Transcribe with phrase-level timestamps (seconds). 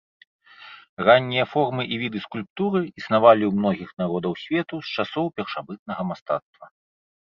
[1.07, 6.65] Раннія формы і віды скульптуры існавалі ў многіх народаў свету з часоў першабытнага мастацтва.